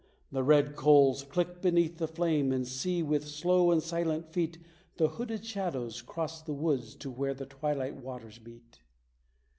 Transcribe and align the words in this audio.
The 0.31 0.41
red 0.41 0.75
coals 0.75 1.21
click 1.21 1.61
beneath 1.61 1.99
the 1.99 2.07
flame, 2.07 2.51
and 2.51 2.67
see, 2.67 3.03
with 3.03 3.27
slow 3.27 3.69
and 3.69 3.83
silent 3.83 4.25
feet 4.25 4.57
The 4.97 5.09
hooded 5.09 5.45
shadows 5.45 6.01
cross 6.01 6.41
the 6.41 6.55
woods 6.55 6.95
to 6.95 7.11
where 7.11 7.35
the 7.35 7.45
twilight 7.45 7.95
waters 7.97 8.39
beat! 8.39 8.81